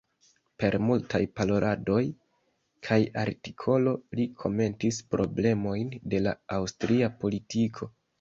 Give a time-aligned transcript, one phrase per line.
[0.61, 1.99] Per multaj paroladoj
[2.87, 7.91] kaj artikolo li komentis problemojn de la aŭstria politiko.